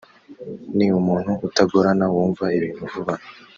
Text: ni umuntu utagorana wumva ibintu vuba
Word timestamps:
ni 0.75 0.87
umuntu 0.99 1.31
utagorana 1.47 2.05
wumva 2.13 2.45
ibintu 2.57 2.83
vuba 2.93 3.13